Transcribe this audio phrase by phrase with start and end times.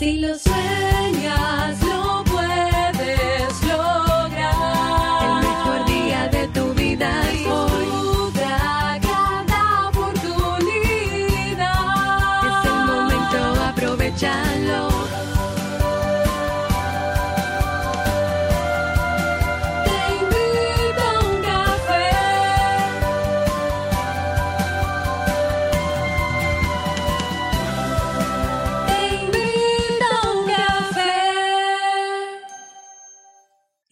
[0.00, 1.76] Si lo sueñas,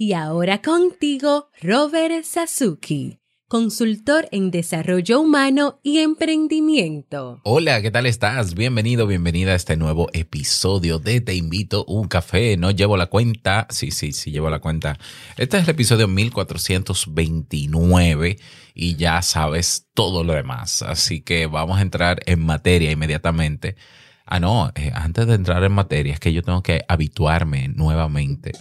[0.08, 7.42] Y ahora contigo, Robert Sasuki, consultor en desarrollo humano y emprendimiento.
[7.44, 8.54] Hola, ¿qué tal estás?
[8.54, 12.56] Bienvenido, bienvenida a este nuevo episodio de Te invito un café.
[12.56, 13.66] No llevo la cuenta.
[13.68, 14.98] Sí, sí, sí, llevo la cuenta.
[15.36, 18.38] Este es el episodio 1429
[18.72, 20.80] y ya sabes todo lo demás.
[20.80, 23.76] Así que vamos a entrar en materia inmediatamente.
[24.24, 28.52] Ah, no, eh, antes de entrar en materia es que yo tengo que habituarme nuevamente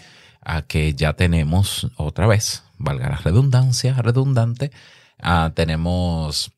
[0.47, 4.71] a que ya tenemos otra vez, valga la redundancia, redundante,
[5.19, 6.53] ah, tenemos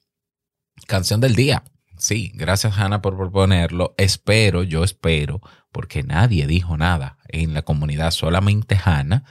[0.86, 1.64] canción del día.
[1.98, 3.95] Sí, gracias Hanna por proponerlo.
[3.98, 9.23] Espero, yo espero, porque nadie dijo nada en la comunidad, solamente Hanna,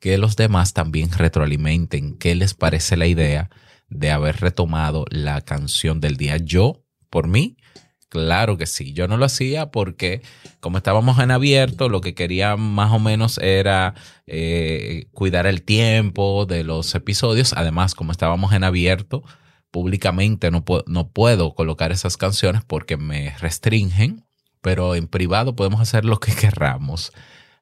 [0.00, 3.50] que los demás también retroalimenten qué les parece la idea
[3.90, 6.38] de haber retomado la canción del día.
[6.38, 7.58] Yo, por mí,
[8.16, 10.22] Claro que sí, yo no lo hacía porque
[10.60, 13.94] como estábamos en abierto, lo que quería más o menos era
[14.26, 17.52] eh, cuidar el tiempo de los episodios.
[17.52, 19.22] Además, como estábamos en abierto,
[19.70, 24.24] públicamente no, no puedo colocar esas canciones porque me restringen,
[24.62, 27.12] pero en privado podemos hacer lo que querramos.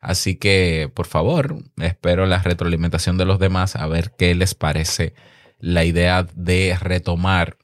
[0.00, 5.14] Así que, por favor, espero la retroalimentación de los demás a ver qué les parece
[5.58, 7.56] la idea de retomar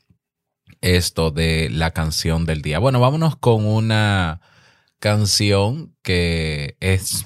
[0.81, 2.79] esto de la canción del día.
[2.79, 4.41] Bueno, vámonos con una
[4.99, 7.25] canción que es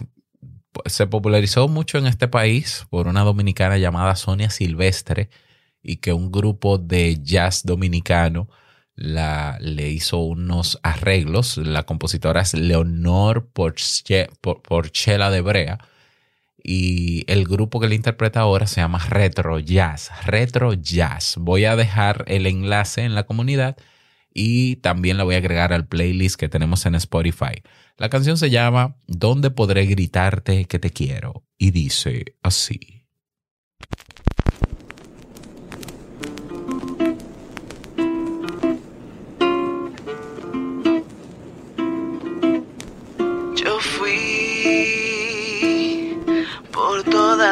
[0.87, 5.31] se popularizó mucho en este país por una dominicana llamada Sonia Silvestre
[5.83, 8.48] y que un grupo de jazz dominicano
[8.97, 11.59] la, le hizo unos arreglos.
[11.59, 15.79] La compositora es Leonor Porche- Por- Porchela de Brea
[16.67, 20.11] y el grupo que le interpreta ahora se llama Retro Jazz.
[20.25, 21.36] Retro Jazz.
[21.39, 23.77] Voy a dejar el enlace en la comunidad
[24.33, 27.63] y también la voy a agregar al playlist que tenemos en Spotify.
[27.98, 31.45] La canción se llama ¿Dónde podré gritarte que te quiero?
[31.58, 33.05] Y dice así.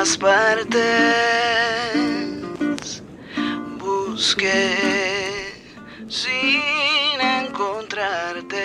[0.03, 0.75] Partes,
[3.79, 4.75] busqué
[6.09, 8.59] sin encontrarte.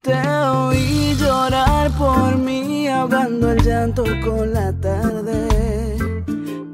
[0.00, 5.48] Te oí llorar por mí, ahogando el llanto con la tarde.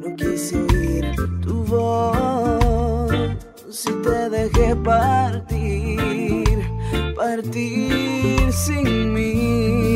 [0.00, 3.10] No quise oír tu voz,
[3.70, 6.58] si te dejé partir,
[7.16, 9.87] partir sin mí.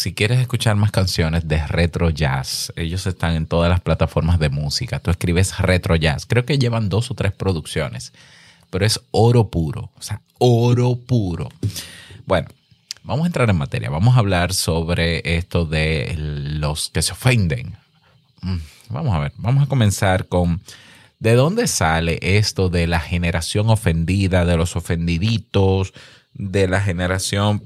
[0.00, 4.48] Si quieres escuchar más canciones de retro jazz, ellos están en todas las plataformas de
[4.48, 4.98] música.
[4.98, 6.24] Tú escribes retro jazz.
[6.26, 8.14] Creo que llevan dos o tres producciones,
[8.70, 9.90] pero es oro puro.
[9.98, 11.50] O sea, oro puro.
[12.24, 12.48] Bueno,
[13.02, 13.90] vamos a entrar en materia.
[13.90, 17.76] Vamos a hablar sobre esto de los que se ofenden.
[18.40, 18.58] Mm,
[18.90, 20.62] Vamos a ver, vamos a comenzar con
[21.20, 25.92] ¿de dónde sale esto de la generación ofendida, de los ofendiditos,
[26.34, 27.62] de la generación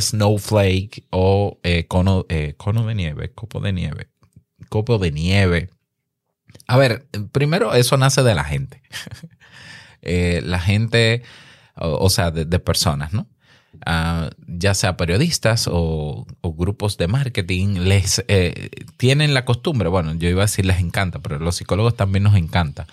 [0.00, 4.08] snowflake o eh, cono, eh, cono de nieve, copo de nieve,
[4.68, 5.70] copo de nieve?
[6.66, 8.82] A ver, primero eso nace de la gente.
[10.06, 11.22] Eh, la gente,
[11.76, 13.26] o, sea, de, personas, ¿no?
[13.86, 18.22] Uh, ya sea periodistas o, grupos de marketing, les
[18.98, 22.36] tienen la costumbre, bueno, yo iba a decir les encanta, pero los psicólogos también nos
[22.36, 22.86] encanta.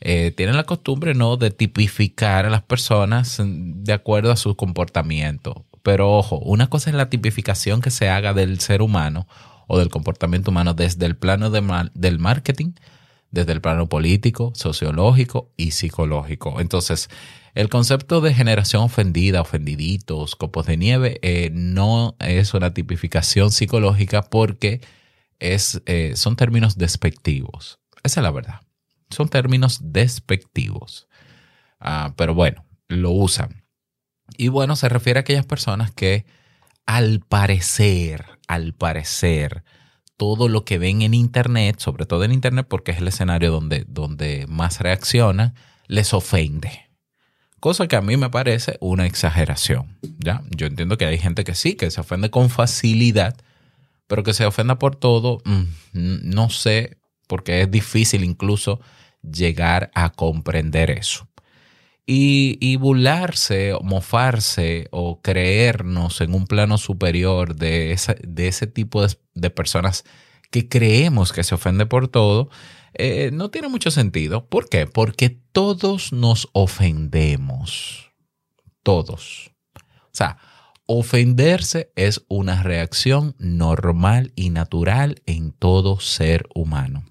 [0.00, 5.64] Tienen la costumbre, ¿no?, de tipificar a las personas de acuerdo a su comportamiento.
[5.88, 9.26] Pero ojo, una cosa es la tipificación que se haga del ser humano
[9.68, 11.62] o del comportamiento humano desde el plano de,
[11.94, 12.72] del marketing,
[13.30, 16.60] desde el plano político, sociológico y psicológico.
[16.60, 17.08] Entonces,
[17.54, 24.20] el concepto de generación ofendida, ofendiditos, copos de nieve, eh, no es una tipificación psicológica
[24.20, 24.82] porque
[25.38, 27.78] es, eh, son términos despectivos.
[28.02, 28.60] Esa es la verdad.
[29.08, 31.08] Son términos despectivos.
[31.80, 33.64] Uh, pero bueno, lo usan.
[34.38, 36.24] Y bueno, se refiere a aquellas personas que
[36.86, 39.64] al parecer, al parecer,
[40.16, 43.84] todo lo que ven en Internet, sobre todo en Internet porque es el escenario donde,
[43.88, 45.54] donde más reaccionan,
[45.88, 46.88] les ofende.
[47.58, 49.98] Cosa que a mí me parece una exageración.
[50.18, 50.42] ¿ya?
[50.50, 53.36] Yo entiendo que hay gente que sí, que se ofende con facilidad,
[54.06, 58.80] pero que se ofenda por todo, mmm, no sé, porque es difícil incluso
[59.20, 61.27] llegar a comprender eso.
[62.10, 69.14] Y, y, burlarse, mofarse o creernos en un plano superior de, de ese tipo de,
[69.34, 70.04] de, personas
[70.50, 72.48] que creemos que se ofende por todo,
[72.94, 74.48] eh, no tiene mucho sentido.
[74.48, 74.86] ¿Por qué?
[74.86, 78.12] Porque todos nos ofendemos.
[78.82, 79.52] Todos.
[79.74, 80.38] O sea,
[80.86, 87.04] ofenderse es una reacción normal y natural en todo ser humano.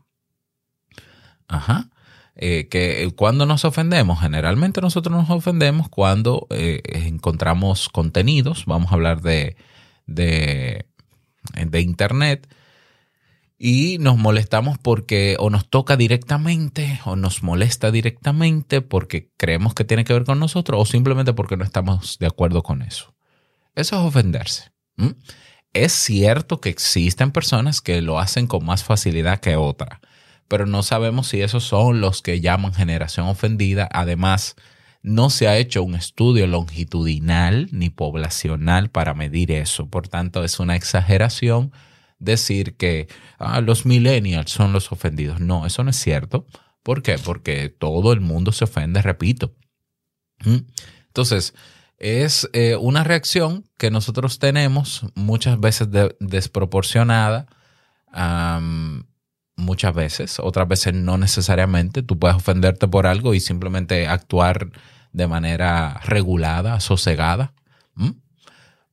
[1.48, 1.92] Ajá.
[2.40, 8.94] Eh, que cuando nos ofendemos, generalmente nosotros nos ofendemos cuando eh, encontramos contenidos, vamos a
[8.94, 9.58] hablar de,
[10.06, 10.86] de,
[11.82, 12.48] Internet,
[13.58, 19.84] y nos molestamos porque o nos toca directamente o nos molesta directamente porque creemos que
[19.84, 23.16] tiene que ver con nosotros o simplemente porque no estamos de acuerdo con eso.
[23.74, 24.72] Eso es ofenderse.
[25.74, 30.00] Es cierto que existen personas que lo hacen con más facilidad que otras
[30.48, 33.88] pero no sabemos si esos son los que llaman generación ofendida.
[33.92, 34.56] Además,
[35.02, 39.88] no se ha hecho un estudio longitudinal ni poblacional para medir eso.
[39.90, 41.72] Por tanto, es una exageración
[42.20, 45.40] decir que ah, los millennials son los ofendidos.
[45.40, 46.46] No, eso no es cierto.
[46.84, 47.18] ¿Por qué?
[47.18, 49.54] Porque todo el mundo se ofende, repito.
[50.46, 50.60] ¿Mm?
[51.08, 51.54] Entonces,
[51.98, 57.48] es eh, una reacción que nosotros tenemos muchas veces de, desproporcionada.
[59.58, 62.04] Muchas veces, otras veces no necesariamente.
[62.04, 64.70] Tú puedes ofenderte por algo y simplemente actuar
[65.12, 67.54] de manera regulada, sosegada.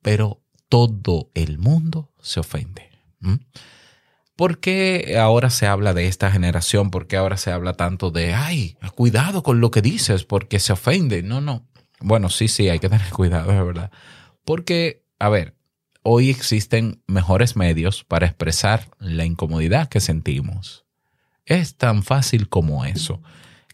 [0.03, 2.91] Pero todo el mundo se ofende.
[4.37, 6.91] ¿Por qué ahora se habla de esta generación?
[6.91, 10.73] ¿Por qué ahora se habla tanto de, ay, cuidado con lo que dices porque se
[10.73, 11.23] ofende?
[11.23, 11.67] No, no.
[12.01, 13.91] Bueno, sí, sí, hay que tener cuidado, es verdad.
[14.45, 15.54] Porque, a ver,
[16.05, 20.85] hoy existen mejores medios para expresar la incomodidad que sentimos.
[21.47, 23.23] Es tan fácil como eso.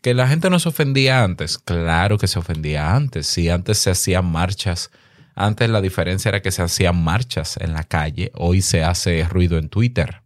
[0.00, 3.26] Que la gente no se ofendía antes, claro que se ofendía antes.
[3.26, 4.90] Si antes se hacían marchas,
[5.34, 9.58] antes la diferencia era que se hacían marchas en la calle, hoy se hace ruido
[9.58, 10.22] en Twitter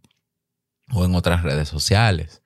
[0.91, 2.43] o en otras redes sociales.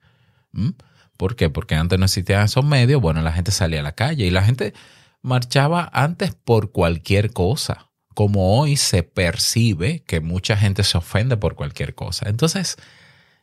[0.52, 0.70] ¿Mm?
[1.18, 1.50] ¿Por qué?
[1.50, 4.42] Porque antes no existían esos medios, bueno, la gente salía a la calle y la
[4.42, 4.72] gente
[5.20, 11.54] marchaba antes por cualquier cosa como hoy se percibe que mucha gente se ofende por
[11.54, 12.28] cualquier cosa.
[12.28, 12.76] Entonces,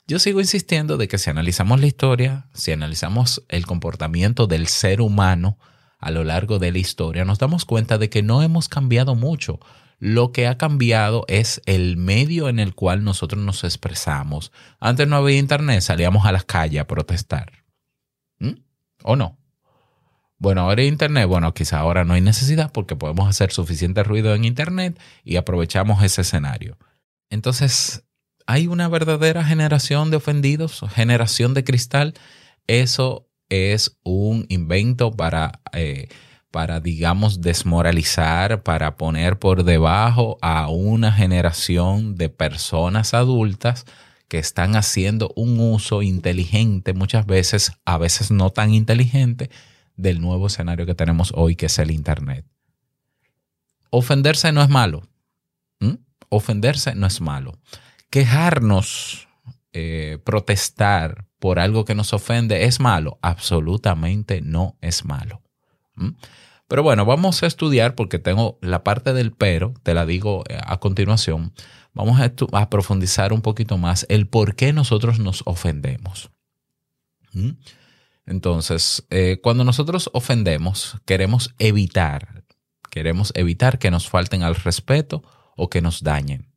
[0.08, 5.02] yo sigo insistiendo de que si analizamos la historia, si analizamos el comportamiento del ser
[5.02, 5.58] humano
[6.00, 9.60] a lo largo de la historia, nos damos cuenta de que no hemos cambiado mucho.
[10.00, 14.52] Lo que ha cambiado es el medio en el cual nosotros nos expresamos.
[14.80, 17.52] Antes no había internet, salíamos a las calles a protestar.
[18.40, 18.62] ¿Mm?
[19.04, 19.38] ¿O no?
[20.40, 24.46] Bueno, ahora Internet, bueno, quizá ahora no hay necesidad porque podemos hacer suficiente ruido en
[24.46, 26.78] Internet y aprovechamos ese escenario.
[27.30, 28.04] Entonces,
[28.46, 32.14] ¿hay una verdadera generación de ofendidos, generación de cristal?
[32.68, 36.08] Eso es un invento para, eh,
[36.52, 43.86] para, digamos, desmoralizar, para poner por debajo a una generación de personas adultas
[44.28, 49.50] que están haciendo un uso inteligente, muchas veces, a veces no tan inteligente,
[49.98, 52.46] del nuevo escenario que tenemos hoy, que es el Internet.
[53.90, 55.04] Ofenderse no es malo.
[56.30, 57.58] Ofenderse no es malo.
[58.10, 59.28] Quejarnos,
[59.74, 63.18] eh, protestar por algo que nos ofende es malo.
[63.22, 65.42] Absolutamente no es malo.
[66.68, 70.60] Pero bueno, vamos a estudiar porque tengo la parte del pero, te la digo eh,
[70.62, 71.54] a continuación.
[71.94, 76.30] Vamos a, profundizar un poquito más el por qué nosotros nos ofendemos.
[78.28, 82.44] Entonces, eh, cuando nosotros ofendemos, queremos evitar,
[82.92, 85.24] queremos evitar que nos falten al respeto
[85.56, 86.52] o que nos dañen.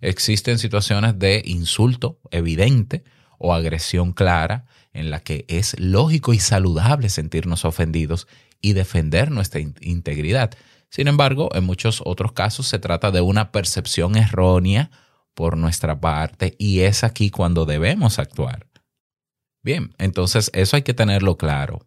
[0.00, 3.04] Existen situaciones de insulto evidente
[3.38, 8.26] o agresión clara en la que es lógico y saludable sentirnos ofendidos
[8.60, 10.50] y defender nuestra integridad.
[10.90, 14.90] Sin embargo, en muchos otros casos se trata de una percepción errónea
[15.34, 18.66] por nuestra parte y es aquí cuando debemos actuar.
[19.64, 21.86] Bien, entonces eso hay que tenerlo claro.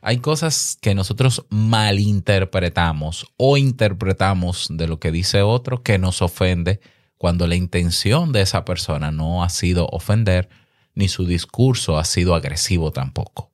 [0.00, 6.80] Hay cosas que nosotros malinterpretamos o interpretamos de lo que dice otro que nos ofende
[7.16, 10.48] cuando la intención de esa persona no ha sido ofender
[10.94, 13.50] ni su discurso ha sido agresivo tampoco.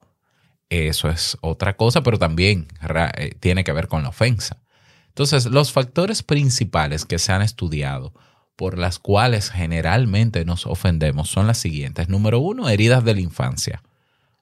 [0.69, 2.69] Eso es otra cosa, pero también
[3.17, 4.63] eh, tiene que ver con la ofensa.
[5.09, 8.13] Entonces, los factores principales que se han estudiado
[8.57, 12.09] por las cuales generalmente nos ofendemos son las siguientes.
[12.09, 13.83] Número uno, heridas de la infancia.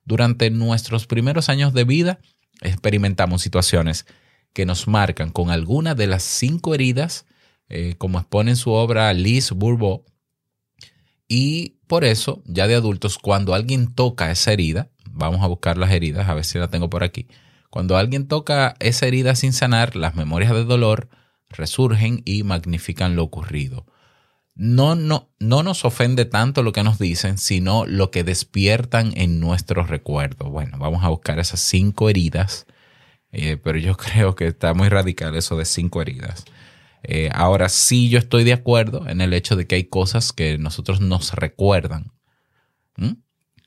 [0.05, 2.19] Durante nuestros primeros años de vida
[2.61, 4.07] experimentamos situaciones
[4.53, 7.27] que nos marcan con alguna de las cinco heridas,
[7.69, 10.05] eh, como expone en su obra Liz Bourbeau.
[11.27, 15.91] Y por eso, ya de adultos, cuando alguien toca esa herida, vamos a buscar las
[15.91, 17.29] heridas, a ver si la tengo por aquí.
[17.71, 21.09] Cuando alguien toca esa herida sin sanar, las memorias de dolor
[21.49, 23.87] resurgen y magnifican lo ocurrido.
[24.55, 29.41] No, no, no nos ofende tanto lo que nos dicen, sino lo que despiertan en
[29.41, 30.51] nuestros recuerdos.
[30.51, 32.67] Bueno, vamos a buscar esas cinco heridas,
[33.33, 36.45] eh, pero yo creo que está muy radical eso de cinco heridas.
[37.03, 40.59] Eh, ahora sí, yo estoy de acuerdo en el hecho de que hay cosas que
[40.59, 42.13] nosotros nos recuerdan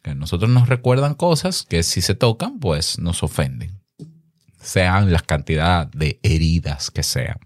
[0.06, 3.82] que nosotros nos recuerdan cosas que si se tocan, pues nos ofenden,
[4.62, 7.40] sean las cantidades de heridas que sean.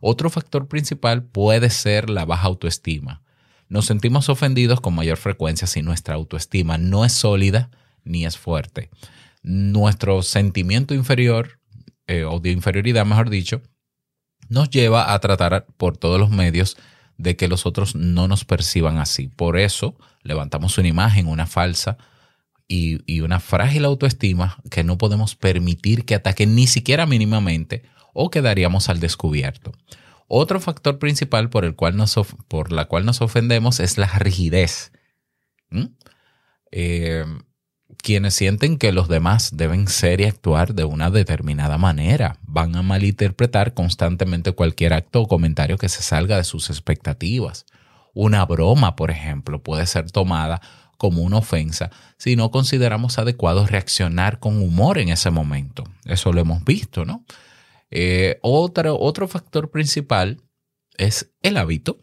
[0.00, 3.22] Otro factor principal puede ser la baja autoestima.
[3.68, 7.70] Nos sentimos ofendidos con mayor frecuencia si nuestra autoestima no es sólida
[8.04, 8.90] ni es fuerte.
[9.42, 11.60] Nuestro sentimiento inferior,
[12.06, 13.62] eh, o de inferioridad, mejor dicho,
[14.48, 16.76] nos lleva a tratar por todos los medios
[17.18, 19.28] de que los otros no nos perciban así.
[19.28, 21.98] Por eso levantamos una imagen, una falsa
[22.68, 27.82] y, una frágil autoestima que no podemos permitir que ataquen ni siquiera mínimamente
[28.20, 29.72] o quedaríamos al descubierto.
[30.26, 34.90] Otro factor principal por el cual nos, por la cual nos ofendemos es la rigidez.
[35.70, 35.84] ¿Mm?
[36.72, 37.24] Eh,
[38.02, 42.82] quienes sienten que los demás deben ser y actuar de una determinada manera van a
[42.82, 47.66] malinterpretar constantemente cualquier acto o comentario que se salga de sus expectativas.
[48.14, 50.60] Una broma, por ejemplo, puede ser tomada
[50.96, 55.84] como una ofensa si no consideramos adecuado reaccionar con humor en ese momento.
[56.04, 57.24] Eso lo hemos visto, ¿no?
[57.90, 60.42] Eh, otro, otro factor principal
[60.96, 61.98] es el hábito.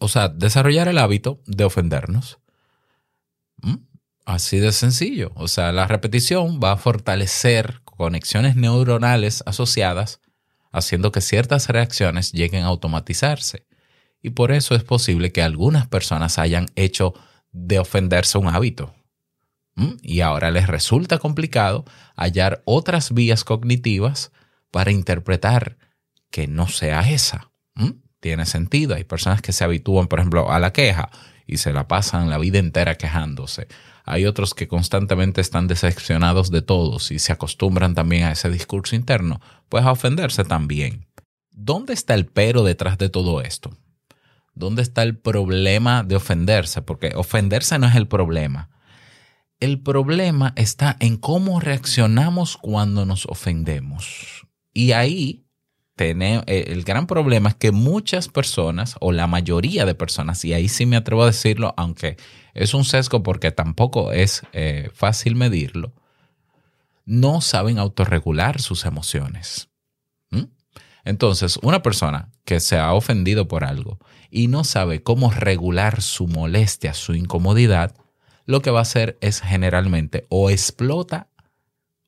[0.00, 2.38] O sea, desarrollar el hábito de ofendernos.
[3.58, 3.76] ¿Mm?
[4.24, 5.32] Así de sencillo.
[5.34, 10.20] O sea, la repetición va a fortalecer conexiones neuronales asociadas,
[10.72, 13.66] haciendo que ciertas reacciones lleguen a automatizarse.
[14.22, 17.14] Y por eso es posible que algunas personas hayan hecho
[17.52, 18.94] de ofenderse un hábito.
[20.02, 24.30] Y ahora les resulta complicado hallar otras vías cognitivas
[24.70, 25.76] para interpretar
[26.30, 27.50] que no sea esa.
[28.20, 28.94] Tiene sentido.
[28.94, 31.10] Hay personas que se habitúan, por ejemplo, a la queja
[31.46, 33.66] y se la pasan la vida entera quejándose.
[34.04, 38.94] Hay otros que constantemente están decepcionados de todos y se acostumbran también a ese discurso
[38.94, 41.06] interno, pues a ofenderse también.
[41.50, 43.76] ¿Dónde está el pero detrás de todo esto?
[44.54, 46.82] ¿Dónde está el problema de ofenderse?
[46.82, 48.70] Porque ofenderse no es el problema.
[49.60, 54.46] El problema está en cómo reaccionamos cuando nos ofendemos.
[54.72, 55.44] Y ahí
[55.96, 60.54] tenemos, eh, el gran problema es que muchas personas, o la mayoría de personas, y
[60.54, 62.16] ahí sí me atrevo a decirlo, aunque
[62.54, 65.92] es un sesgo porque tampoco es eh, fácil medirlo,
[67.04, 69.68] no saben autorregular sus emociones.
[71.02, 73.98] Entonces, una persona que se ha ofendido por algo
[74.30, 77.94] y no sabe cómo regular su molestia, su incomodidad,
[78.44, 81.28] lo que va a hacer es generalmente o explota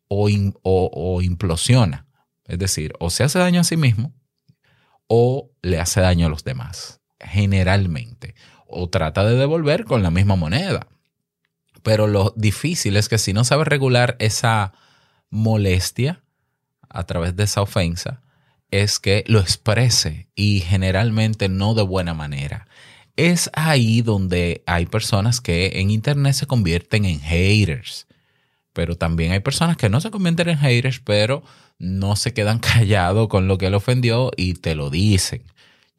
[0.09, 0.29] o,
[0.63, 2.07] o- o implosiona.
[2.53, 4.13] Es decir, o se hace daño a sí mismo
[5.07, 8.35] o le hace daño a los demás, generalmente.
[8.67, 10.87] O trata de devolver con la misma moneda.
[11.83, 14.75] Pero lo difícil es que si no sabes regular esa
[15.31, 16.23] molestia
[16.91, 18.21] a través de esa ofensa,
[18.71, 22.69] es que lo exprese y generalmente no de buena manera.
[23.17, 28.07] Es ahí donde hay personas que en Internet se convierten en haters.
[28.73, 31.43] Pero también hay personas que no se convierten en haters, pero
[31.79, 35.43] no se quedan callados con lo que él ofendió y te lo dicen.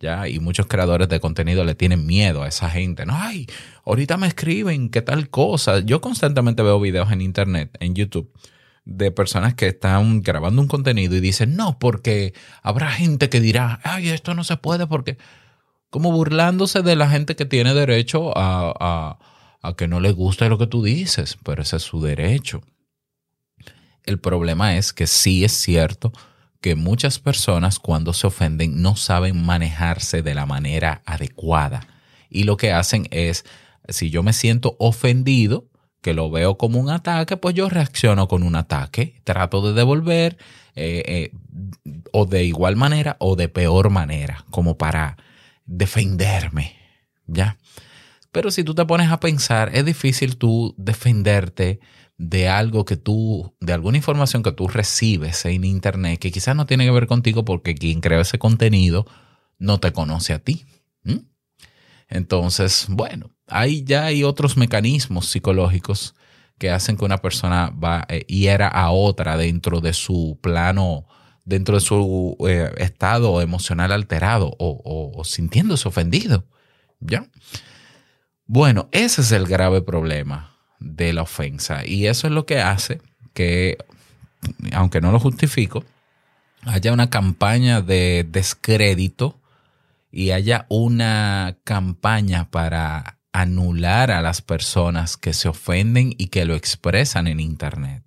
[0.04, 0.28] ¿ya?
[0.28, 3.06] Y muchos creadores de contenido le tienen miedo a esa gente.
[3.06, 3.48] No, ay,
[3.86, 5.80] ahorita me escriben qué tal cosa.
[5.80, 8.32] Yo constantemente veo videos en internet, en YouTube,
[8.86, 13.80] de personas que están grabando un contenido y dicen, no, porque habrá gente que dirá,
[13.84, 15.18] ay, esto no se puede porque...
[15.90, 19.20] Como burlándose de la gente que tiene derecho a,
[19.64, 22.62] a que no le guste lo que tú dices, pero ese es su derecho.
[24.04, 26.12] El problema es que sí es cierto
[26.62, 31.88] que muchas personas cuando se ofenden no saben manejarse de la manera adecuada.
[32.30, 33.46] Y lo que hacen es,
[33.88, 35.70] si yo me siento ofendido,
[36.02, 40.38] que lo veo como un ataque, pues yo reacciono con un ataque, trato de devolver
[40.76, 41.32] eh, eh,
[42.12, 45.16] o de igual manera o de peor manera, como para
[45.66, 46.76] defenderme,
[47.26, 47.58] ¿ya?
[48.34, 51.80] Pero si tú te pones a pensar, es difícil tú defenderte
[52.18, 56.66] de algo que tú, de alguna información que tú recibes en internet que quizás no
[56.66, 59.06] tiene que ver contigo porque quien creó ese contenido
[59.60, 60.66] no te conoce a ti.
[62.10, 66.16] Entonces, bueno, ahí ya hay otros mecanismos psicológicos
[66.58, 71.06] que hacen que una persona va eh, hiera a otra dentro de su plano,
[71.46, 76.46] dentro de su eh, estado emocional alterado o, o- o sintiéndose ofendido.
[77.00, 77.26] ¿Ya?
[78.54, 81.88] Bueno, ese es el grave problema de la ofensa.
[81.88, 83.02] Y eso es lo que hace
[83.34, 83.80] que,
[84.74, 85.84] aunque no lo justifico,
[86.62, 89.40] haya una campaña de descrédito
[90.12, 96.54] y haya una campaña para anular a las personas que se ofenden y que lo
[96.54, 98.04] expresan en Internet.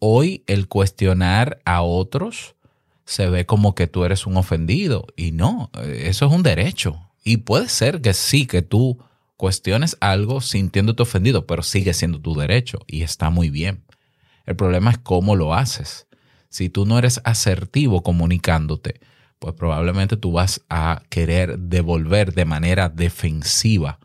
[0.00, 2.56] Hoy el cuestionar a otros
[3.04, 7.08] se ve como que tú eres un ofendido y no, eso es un derecho.
[7.22, 8.98] Y puede ser que sí, que tú
[9.40, 13.86] cuestiones algo sintiéndote ofendido, pero sigue siendo tu derecho y está muy bien.
[14.44, 16.06] El problema es cómo lo haces.
[16.50, 19.00] Si tú no eres asertivo comunicándote,
[19.38, 23.98] pues probablemente tú vas a querer devolver de manera defensiva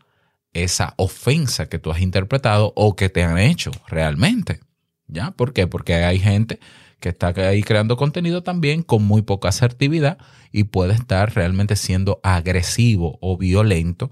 [0.54, 4.60] esa ofensa que tú has interpretado o que te han hecho realmente.
[5.06, 5.32] ¿Ya?
[5.32, 5.66] ¿Por qué?
[5.66, 6.60] Porque hay gente
[6.98, 10.16] que está ahí creando contenido también con muy poca asertividad
[10.50, 14.10] y puede estar realmente siendo agresivo o violento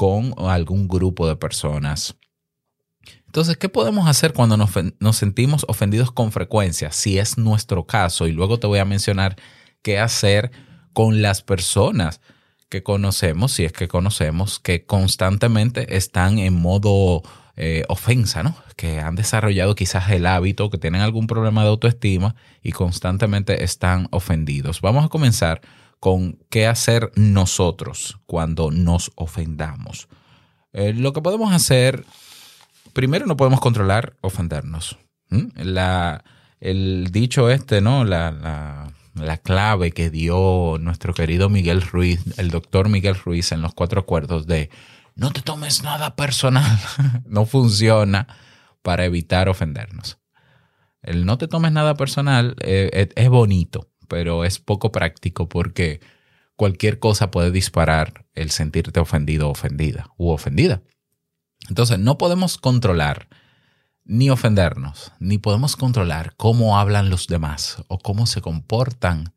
[0.00, 2.16] con algún grupo de personas.
[3.26, 4.70] Entonces, ¿qué podemos hacer cuando nos,
[5.14, 6.90] sentimos ofendidos con frecuencia?
[6.90, 9.36] Si es nuestro caso, y luego te voy a mencionar
[9.82, 10.52] qué hacer
[10.94, 12.22] con las personas
[12.70, 17.20] que conocemos, si es que conocemos, que constantemente están en modo
[17.56, 18.56] eh, ofensa, ¿no?
[18.76, 24.08] Que han desarrollado quizás el hábito, que tienen algún problema de autoestima y constantemente están
[24.12, 24.80] ofendidos.
[24.80, 25.60] Vamos a comenzar
[26.00, 30.08] con qué hacer nosotros cuando nos ofendamos.
[30.72, 32.04] Eh, lo que podemos hacer,
[32.94, 34.98] primero no podemos controlar ofendernos.
[35.28, 35.48] ¿Mm?
[35.56, 36.24] La,
[36.58, 38.04] el dicho este, ¿no?
[38.04, 43.60] La, la, la clave que dio nuestro querido Miguel Ruiz, el doctor Miguel Ruiz en
[43.60, 44.70] los cuatro acuerdos de
[45.14, 46.78] no te tomes nada personal,
[47.26, 48.26] no funciona
[48.82, 50.18] para evitar ofendernos.
[51.02, 56.00] El no te tomes nada personal eh, es, es bonito, pero es poco práctico porque
[56.56, 60.82] cualquier cosa puede disparar el sentirte ofendido o ofendida u ofendida.
[61.68, 63.28] Entonces, no podemos controlar
[64.04, 69.32] ni ofendernos, ni podemos controlar cómo hablan los demás o cómo se comportan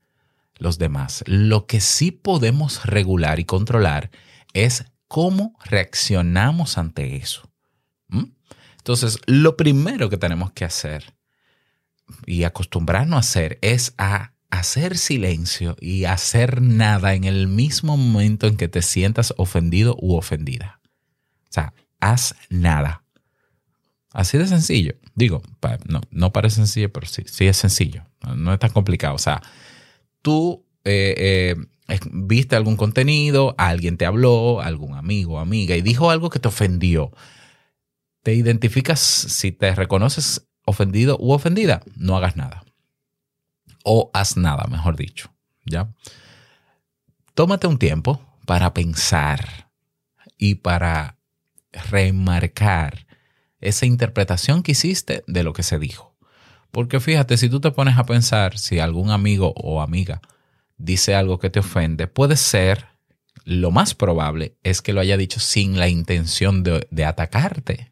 [0.57, 1.23] los demás.
[1.27, 4.09] Lo que sí podemos regular y controlar
[4.53, 7.47] es cómo reaccionamos ante eso.
[8.07, 8.31] ¿Mm?
[8.79, 11.13] Entonces, lo primero que tenemos que hacer
[12.25, 18.45] y acostumbrarnos a hacer es a hacer silencio y hacer nada en el mismo momento
[18.45, 20.79] en que te sientas ofendido u ofendida.
[21.49, 23.03] O sea, haz nada.
[24.11, 24.93] Así de sencillo.
[25.15, 25.41] Digo,
[25.87, 28.05] no, no parece sencillo, pero sí, sí es sencillo.
[28.35, 29.15] No, es tan complicado.
[29.15, 29.41] O sea,
[30.21, 31.55] tú eh,
[31.89, 36.37] eh, viste algún contenido, alguien te habló, algún amigo o amiga, y dijo algo que
[36.37, 37.11] te ofendió.
[38.21, 42.63] Te identificas, si te reconoces ofendido u ofendida, no hagas nada.
[43.84, 45.32] O haz nada, mejor dicho.
[45.65, 45.93] ¿Ya?
[47.34, 49.69] Tómate un tiempo para pensar
[50.38, 51.17] y para
[51.72, 53.08] remarcar
[53.60, 56.15] esa interpretación que hiciste de lo que se dijo.
[56.72, 60.22] Porque fíjate, si tú te pones a pensar, si algún amigo o amiga
[60.78, 62.88] dice algo que te ofende, puede ser,
[63.46, 67.91] lo más probable es que lo haya dicho sin la intención de, de atacarte,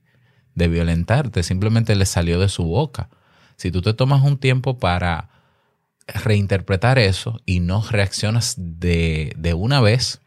[0.55, 3.09] de violentarte, simplemente le salió de su boca.
[3.55, 5.30] Si tú te tomas un tiempo para
[6.13, 10.21] reinterpretar eso y no reaccionas de, de una vez,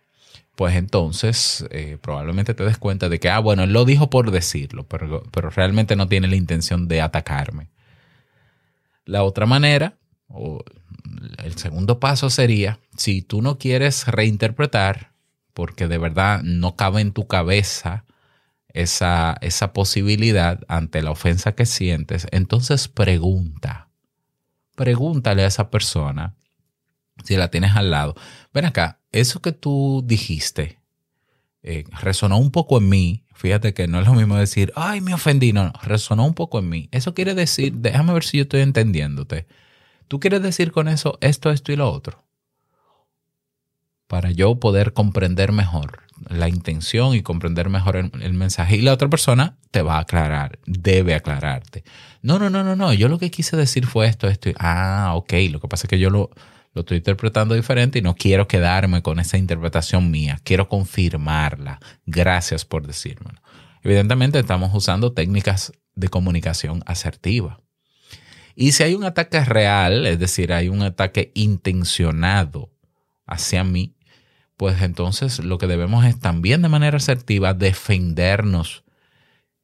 [0.57, 4.31] pues entonces eh, probablemente te des cuenta de que, ah, bueno, él lo dijo por
[4.31, 7.71] decirlo, pero, pero realmente no tiene la intención de atacarme.
[9.05, 10.65] La otra manera, o
[11.43, 15.13] el segundo paso sería, si tú no quieres reinterpretar,
[15.53, 18.05] porque de verdad no cabe en tu cabeza
[18.69, 23.84] esa, esa posibilidad ante la ofensa que sientes, entonces pregunta.
[24.75, 26.35] Pregúntale a esa persona,
[27.25, 28.15] si la tienes al lado,
[28.53, 30.81] ven acá, eso que tú dijiste
[31.67, 33.25] eh, resonó un poco en mí.
[33.35, 35.55] Fíjate que no es lo mismo decir, ay, me ofendí.
[35.55, 36.89] No, no, resonó un poco en mí.
[36.93, 39.47] Eso quiere decir, déjame ver si yo estoy entendiéndote.
[40.07, 42.23] ¿Tú quieres decir con eso esto, esto y lo otro?
[44.07, 48.77] Para yo poder comprender mejor la intención y comprender mejor el, mensaje.
[48.77, 51.85] Y la otra persona te va a aclarar, debe aclararte.
[52.23, 52.93] No, no, no, no, no.
[52.93, 54.51] Yo lo que quise decir fue esto, esto.
[54.59, 55.33] Ah, ok.
[55.51, 56.31] Lo que pasa es que yo lo,
[56.75, 61.79] lo estoy interpretando diferente y no quiero quedarme con esa interpretación mía, quiero confirmarla.
[62.05, 63.41] Gracias por decírmelo.
[63.83, 67.61] Evidentemente estamos usando técnicas de comunicación asertiva.
[68.57, 72.73] Y si hay un ataque real, es decir, hay un ataque intencionado
[73.27, 73.95] hacia mí,
[74.57, 78.85] pues entonces lo que debemos es también de manera asertiva defendernos,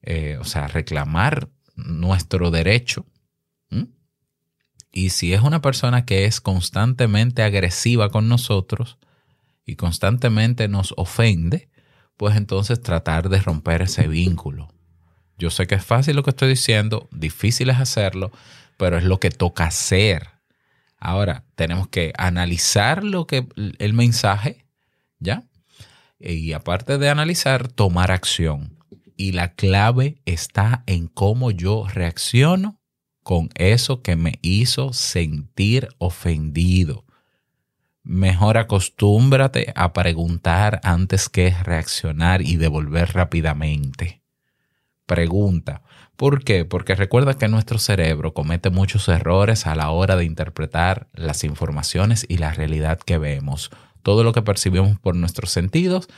[0.02, 3.06] eh, o sea, reclamar nuestro derecho
[4.92, 8.98] y si es una persona que es constantemente agresiva con nosotros
[9.64, 11.68] y constantemente nos ofende,
[12.16, 14.68] pues entonces tratar de romper ese vínculo.
[15.38, 18.32] Yo sé que es fácil lo que estoy diciendo, difícil es hacerlo,
[18.76, 20.28] pero es lo que toca hacer.
[20.98, 23.46] Ahora, tenemos que analizar lo que
[23.78, 24.66] el mensaje,
[25.20, 25.44] ¿ya?
[26.18, 28.76] Y aparte de analizar, tomar acción.
[29.16, 32.80] Y la clave está en cómo yo reacciono
[33.22, 37.04] con eso que me hizo sentir ofendido.
[38.02, 44.22] Mejor acostúmbrate a preguntar antes que reaccionar y devolver rápidamente.
[45.06, 45.82] Pregunta.
[46.16, 46.64] ¿Por qué?
[46.64, 52.26] Porque recuerda que nuestro cerebro comete muchos errores a la hora de interpretar las informaciones
[52.28, 53.70] y la realidad que vemos.
[54.02, 56.08] Todo lo que percibimos por nuestros sentidos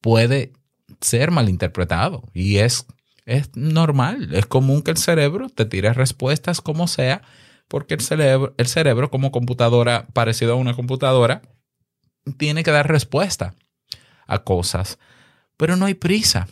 [0.00, 0.52] puede
[1.00, 2.86] ser malinterpretado y es
[3.26, 7.22] es normal, es común que el cerebro te tire respuestas como sea,
[7.68, 11.42] porque el cerebro, el cerebro como computadora, parecido a una computadora,
[12.38, 13.56] tiene que dar respuesta
[14.28, 14.98] a cosas,
[15.56, 16.46] pero no hay prisa.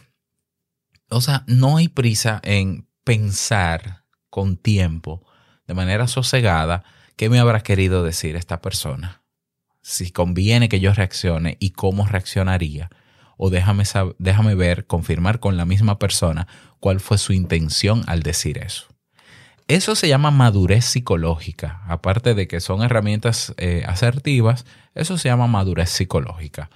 [1.10, 5.24] O sea, no hay prisa en pensar con tiempo,
[5.68, 6.82] de manera sosegada,
[7.14, 9.22] qué me habrá querido decir esta persona.
[9.86, 12.88] Si conviene que yo reaccione y cómo reaccionaría
[13.36, 13.84] o déjame,
[14.18, 16.48] déjame ver, confirmar con la misma persona
[16.80, 18.86] cuál fue su intención al decir eso.
[19.68, 21.82] Eso se llama madurez psicológica.
[21.86, 26.70] Aparte de que son herramientas eh, asertivas, eso se llama madurez psicológica.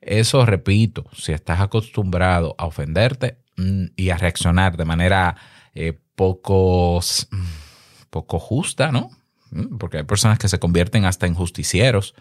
[0.00, 5.36] Eso, repito, si estás acostumbrado a ofenderte mm, y a reaccionar de manera
[5.74, 9.10] eh, poco, mm, poco justa, ¿no?
[9.50, 12.14] Mm, porque hay personas que se convierten hasta en justicieros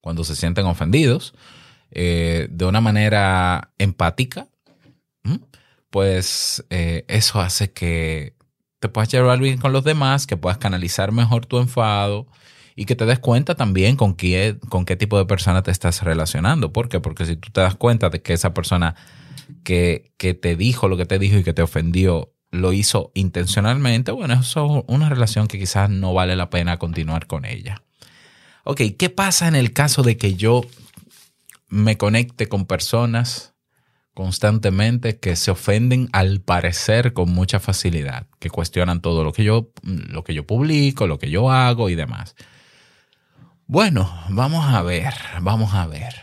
[0.00, 1.34] cuando se sienten ofendidos.
[1.90, 4.48] Eh, de una manera empática,
[5.90, 8.34] pues eh, eso hace que
[8.78, 12.26] te puedas llevar bien con los demás, que puedas canalizar mejor tu enfado
[12.76, 16.02] y que te des cuenta también con qué, con qué tipo de persona te estás
[16.02, 16.72] relacionando.
[16.72, 17.00] ¿Por qué?
[17.00, 18.94] Porque si tú te das cuenta de que esa persona
[19.64, 24.12] que, que te dijo lo que te dijo y que te ofendió lo hizo intencionalmente,
[24.12, 27.82] bueno, eso es una relación que quizás no vale la pena continuar con ella.
[28.64, 30.62] Ok, ¿qué pasa en el caso de que yo
[31.68, 33.54] me conecte con personas
[34.14, 39.70] constantemente que se ofenden al parecer con mucha facilidad, que cuestionan todo lo que yo,
[39.82, 42.34] lo que yo publico, lo que yo hago y demás.
[43.68, 46.14] Bueno, vamos a ver, vamos a ver.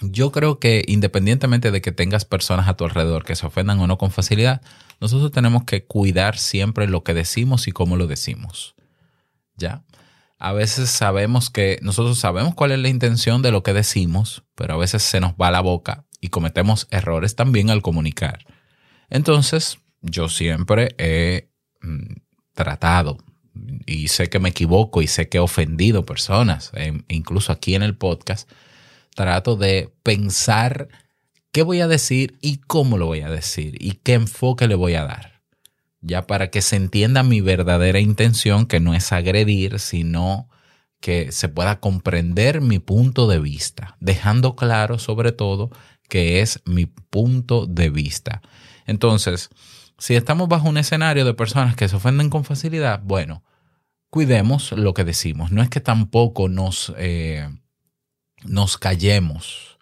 [0.00, 3.86] Yo creo que independientemente de que tengas personas a tu alrededor que se ofendan o
[3.86, 4.60] no con facilidad,
[5.00, 8.74] nosotros tenemos que cuidar siempre lo que decimos y cómo lo decimos.
[9.56, 9.84] ¿Ya?
[10.42, 14.74] A veces sabemos que nosotros sabemos cuál es la intención de lo que decimos, pero
[14.74, 18.44] a veces se nos va la boca y cometemos errores también al comunicar.
[19.08, 21.48] Entonces, yo siempre he
[21.80, 22.14] mm,
[22.54, 23.18] tratado
[23.86, 27.84] y sé que me equivoco y sé que he ofendido personas, e incluso aquí en
[27.84, 28.50] el podcast,
[29.14, 30.88] trato de pensar
[31.52, 34.94] qué voy a decir y cómo lo voy a decir y qué enfoque le voy
[34.94, 35.31] a dar.
[36.02, 40.48] Ya para que se entienda mi verdadera intención, que no es agredir, sino
[41.00, 45.70] que se pueda comprender mi punto de vista, dejando claro sobre todo
[46.08, 48.42] que es mi punto de vista.
[48.86, 49.48] Entonces,
[49.98, 53.42] si estamos bajo un escenario de personas que se ofenden con facilidad, bueno,
[54.10, 55.52] cuidemos lo que decimos.
[55.52, 57.48] No es que tampoco nos, eh,
[58.44, 59.78] nos callemos.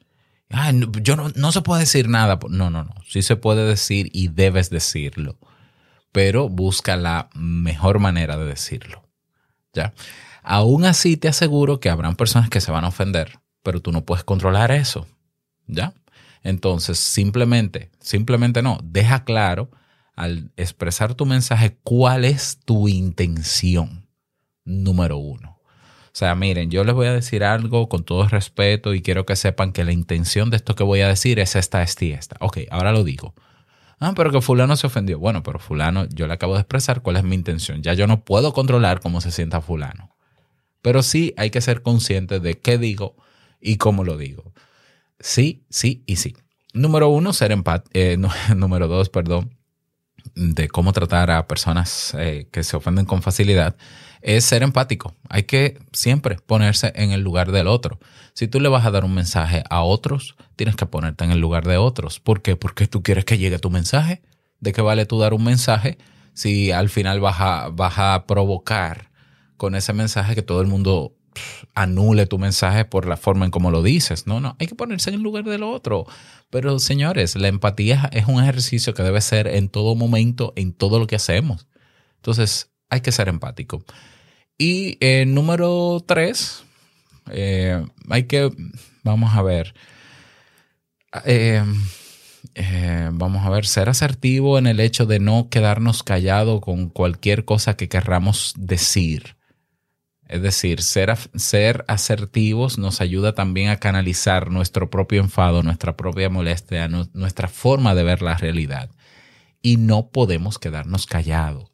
[1.02, 2.38] yo no, no se puede decir nada.
[2.48, 2.94] No, no, no.
[3.06, 5.38] Sí se puede decir y debes decirlo.
[6.12, 9.02] Pero busca la mejor manera de decirlo.
[9.72, 9.94] ¿Ya?
[10.42, 14.04] Aún así te aseguro que habrán personas que se van a ofender, pero tú no
[14.04, 15.06] puedes controlar eso.
[15.66, 15.94] ¿Ya?
[16.42, 19.70] Entonces, simplemente, simplemente no, deja claro
[20.16, 24.08] al expresar tu mensaje cuál es tu intención
[24.64, 25.58] número uno.
[26.06, 29.36] O sea, miren, yo les voy a decir algo con todo respeto y quiero que
[29.36, 32.36] sepan que la intención de esto que voy a decir es esta, esta y esta.
[32.40, 33.34] Ok, ahora lo digo.
[34.00, 35.18] Ah, pero que fulano se ofendió.
[35.18, 37.82] Bueno, pero fulano, yo le acabo de expresar cuál es mi intención.
[37.82, 40.16] Ya yo no puedo controlar cómo se sienta fulano.
[40.80, 43.14] Pero sí hay que ser consciente de qué digo
[43.60, 44.54] y cómo lo digo.
[45.20, 46.34] Sí, sí y sí.
[46.72, 47.90] Número uno, ser empático.
[47.92, 48.16] Eh,
[48.56, 49.54] número dos, perdón,
[50.34, 53.76] de cómo tratar a personas eh, que se ofenden con facilidad,
[54.22, 55.14] es ser empático.
[55.28, 57.98] Hay que siempre ponerse en el lugar del otro.
[58.34, 61.40] Si tú le vas a dar un mensaje a otros, tienes que ponerte en el
[61.40, 62.20] lugar de otros.
[62.20, 62.56] ¿Por qué?
[62.56, 64.22] Porque tú quieres que llegue tu mensaje.
[64.60, 65.98] ¿De qué vale tú dar un mensaje
[66.34, 69.10] si al final vas a, vas a provocar
[69.56, 71.14] con ese mensaje que todo el mundo
[71.74, 74.26] anule tu mensaje por la forma en cómo lo dices.
[74.26, 76.06] No, no, hay que ponerse en el lugar del otro.
[76.50, 80.98] Pero señores, la empatía es un ejercicio que debe ser en todo momento, en todo
[80.98, 81.66] lo que hacemos.
[82.16, 83.84] Entonces, hay que ser empático.
[84.58, 86.64] Y eh, número tres,
[87.30, 88.50] eh, hay que,
[89.02, 89.74] vamos a ver,
[91.24, 91.64] eh,
[93.12, 97.76] vamos a ver, ser asertivo en el hecho de no quedarnos callado con cualquier cosa
[97.76, 99.36] que querramos decir.
[100.28, 106.30] Es decir, ser, ser asertivos nos ayuda también a canalizar nuestro propio enfado, nuestra propia
[106.30, 108.90] molestia, nuestra forma de ver la realidad.
[109.60, 111.69] Y no podemos quedarnos callados.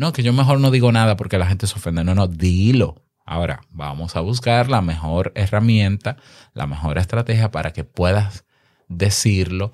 [0.00, 2.02] No, que yo mejor no digo nada porque la gente se ofende.
[2.04, 3.04] No, no, dilo.
[3.26, 6.16] Ahora, vamos a buscar la mejor herramienta,
[6.54, 8.46] la mejor estrategia para que puedas
[8.88, 9.72] decirlo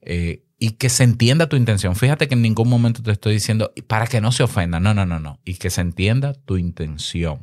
[0.00, 1.94] eh, y que se entienda tu intención.
[1.94, 4.80] Fíjate que en ningún momento te estoy diciendo para que no se ofenda.
[4.80, 5.38] No, no, no, no.
[5.44, 7.38] Y que se entienda tu intención.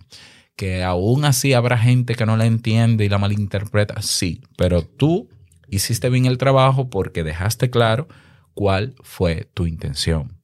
[0.58, 4.02] Que aún así habrá gente que no la entiende y la malinterpreta.
[4.02, 5.30] Sí, pero tú
[5.70, 8.10] hiciste bien el trabajo porque dejaste claro
[8.54, 10.36] cuál fue tu intención.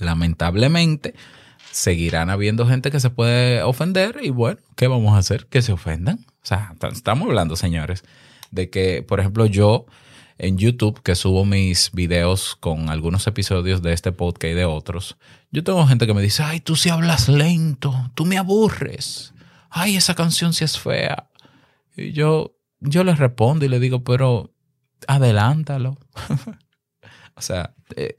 [0.00, 1.14] Lamentablemente,
[1.70, 5.46] seguirán habiendo gente que se puede ofender y bueno, ¿qué vamos a hacer?
[5.46, 6.26] Que se ofendan.
[6.42, 8.04] O sea, estamos hablando, señores,
[8.50, 9.86] de que, por ejemplo, yo
[10.38, 15.16] en YouTube, que subo mis videos con algunos episodios de este podcast y de otros,
[15.50, 19.34] yo tengo gente que me dice, ay, tú sí hablas lento, tú me aburres,
[19.68, 21.28] ay, esa canción sí es fea.
[21.96, 24.54] Y yo, yo les respondo y le digo, pero
[25.06, 25.98] adelántalo.
[27.34, 28.16] o sea, eh,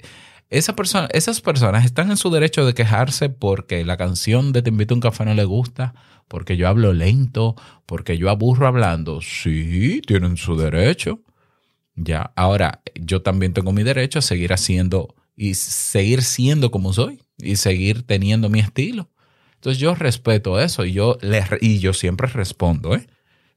[0.50, 4.70] esa persona, esas personas están en su derecho de quejarse porque la canción de Te
[4.70, 5.94] invito a un café no le gusta,
[6.28, 9.22] porque yo hablo lento, porque yo aburro hablando.
[9.22, 11.22] Sí, tienen su derecho.
[11.96, 17.22] Ya, ahora yo también tengo mi derecho a seguir haciendo y seguir siendo como soy
[17.38, 19.10] y seguir teniendo mi estilo.
[19.56, 23.08] Entonces yo respeto eso y yo, le, y yo siempre respondo, ¿eh?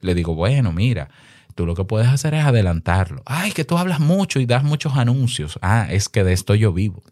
[0.01, 1.09] Le digo, bueno, mira,
[1.53, 3.23] tú lo que puedes hacer es adelantarlo.
[3.27, 5.59] Ay, que tú hablas mucho y das muchos anuncios.
[5.63, 7.03] Ah, es que de esto yo vivo.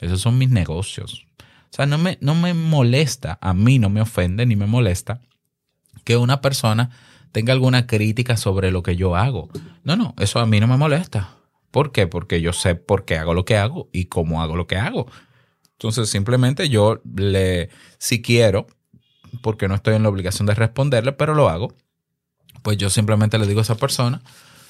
[0.00, 1.26] Esos son mis negocios.
[1.38, 5.20] O sea, no me, no me molesta, a mí no me ofende ni me molesta
[6.04, 6.90] que una persona
[7.32, 9.50] tenga alguna crítica sobre lo que yo hago.
[9.84, 11.36] No, no, eso a mí no me molesta.
[11.70, 12.06] ¿Por qué?
[12.06, 15.06] Porque yo sé por qué hago lo que hago y cómo hago lo que hago.
[15.72, 18.66] Entonces, simplemente yo le, si quiero,
[19.42, 21.74] porque no estoy en la obligación de responderle, pero lo hago,
[22.62, 24.22] pues yo simplemente le digo a esa persona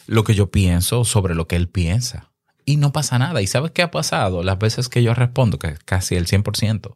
[0.07, 2.31] lo que yo pienso sobre lo que él piensa.
[2.65, 3.41] Y no pasa nada.
[3.41, 4.43] ¿Y sabes qué ha pasado?
[4.43, 6.95] Las veces que yo respondo, que es casi el 100%,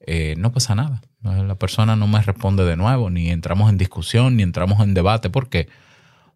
[0.00, 1.02] eh, no pasa nada.
[1.22, 5.30] La persona no me responde de nuevo, ni entramos en discusión, ni entramos en debate.
[5.30, 5.68] ¿Por qué?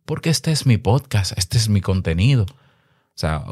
[0.05, 2.45] Porque este es mi podcast, este es mi contenido.
[2.45, 3.45] O sea,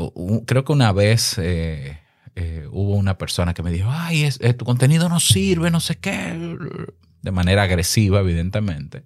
[0.47, 1.99] creo que una vez eh,
[2.37, 6.57] eh, hubo una persona que me dijo, ay, tu contenido no sirve, no sé qué,
[7.23, 9.05] de manera agresiva, evidentemente.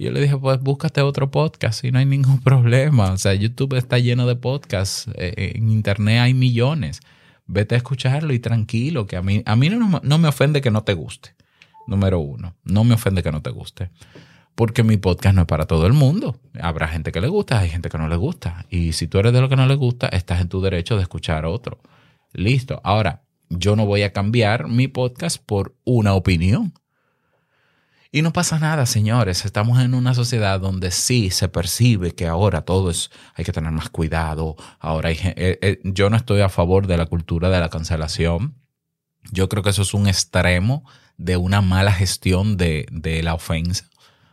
[0.00, 3.12] Y yo le dije, pues búscate otro podcast y no hay ningún problema.
[3.12, 7.00] O sea, YouTube está lleno de podcasts, en Internet hay millones
[7.50, 10.70] vete a escucharlo y tranquilo, que a mí, a mí no, no me ofende que
[10.70, 11.34] no te guste.
[11.86, 13.90] Número uno, no me ofende que no te guste.
[14.54, 16.40] Porque mi podcast no es para todo el mundo.
[16.60, 18.66] Habrá gente que le gusta, hay gente que no le gusta.
[18.68, 21.02] Y si tú eres de lo que no le gusta, estás en tu derecho de
[21.02, 21.80] escuchar otro.
[22.32, 22.80] Listo.
[22.84, 26.74] Ahora, yo no voy a cambiar mi podcast por una opinión.
[28.12, 29.44] Y no pasa nada, señores.
[29.44, 33.70] Estamos en una sociedad donde sí se percibe que ahora todo es, hay que tener
[33.70, 34.56] más cuidado.
[34.80, 38.56] Ahora eh, eh, yo no estoy a favor de la cultura de la cancelación.
[39.30, 40.84] Yo creo que eso es un extremo
[41.18, 43.88] de una mala gestión de, de la ofensa.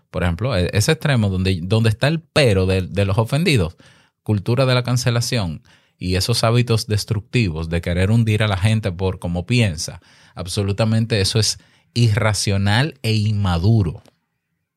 [0.10, 3.78] Por ejemplo, e, ese extremo donde, donde está el pero de, de los ofendidos,
[4.24, 5.62] cultura de la cancelación
[6.00, 10.02] y esos hábitos destructivos de querer hundir a la gente por cómo piensa,
[10.34, 11.60] absolutamente eso es
[11.98, 14.04] irracional e inmaduro.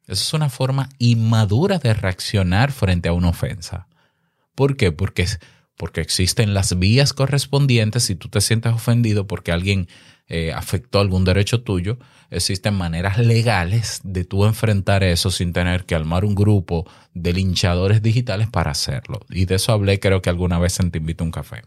[0.06, 3.86] Eso es una forma inmadura de reaccionar frente a una ofensa.
[4.54, 4.90] ¿Por qué?
[4.90, 5.26] Porque,
[5.76, 9.86] porque existen las vías correspondientes si tú te sientes ofendido porque alguien
[10.28, 11.98] eh, afectó algún derecho tuyo,
[12.30, 18.00] existen maneras legales de tú enfrentar eso sin tener que armar un grupo de linchadores
[18.00, 19.20] digitales para hacerlo.
[19.28, 21.62] Y de eso hablé creo que alguna vez en Te invito a un café.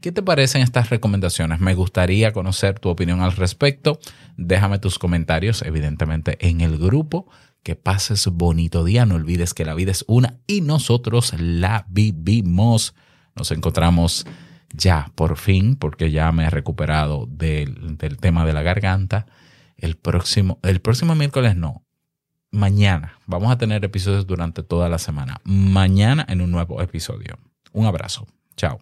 [0.00, 1.60] ¿Qué te parecen estas recomendaciones?
[1.60, 3.98] Me gustaría conocer tu opinión al respecto.
[4.36, 7.28] Déjame tus comentarios, evidentemente, en el grupo.
[7.62, 9.06] Que pases bonito día.
[9.06, 12.94] No olvides que la vida es una y nosotros la vivimos.
[13.34, 14.26] Nos encontramos
[14.72, 19.26] ya, por fin, porque ya me he recuperado del, del tema de la garganta.
[19.76, 21.84] El próximo, el próximo miércoles no.
[22.50, 23.18] Mañana.
[23.26, 25.40] Vamos a tener episodios durante toda la semana.
[25.44, 27.38] Mañana en un nuevo episodio.
[27.72, 28.26] Un abrazo.
[28.56, 28.78] Chao.